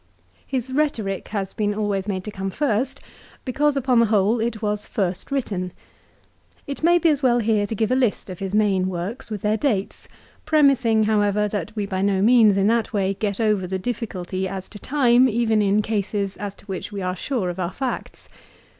[0.47, 3.01] His rhetoric has been always made to come first
[3.45, 5.71] because, upon the whole, it was first written.
[6.65, 9.43] It may be as well here to give a list of his main works, with
[9.43, 10.07] their dates,
[10.43, 14.67] premising, however, that we by no means in that way get over the difficulty as
[14.69, 18.27] to time even in cases as to which we are sure of our facts.